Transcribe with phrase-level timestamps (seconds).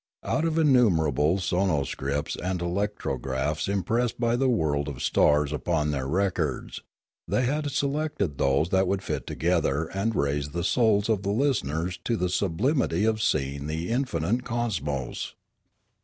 [0.23, 6.81] Out of innumerable sonoscripts and electrographs impressed by the world of stars upon their records,
[7.27, 11.99] they had selected those that would fit together and raise the souls of the listeners
[12.03, 15.35] to the sublimity of seeing the infinite cosmos.